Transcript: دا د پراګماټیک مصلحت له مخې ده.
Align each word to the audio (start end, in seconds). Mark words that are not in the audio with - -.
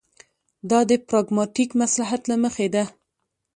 دا 0.69 0.79
د 0.89 0.91
پراګماټیک 1.07 1.69
مصلحت 1.81 2.21
له 2.31 2.35
مخې 2.43 2.67
ده. 2.73 2.83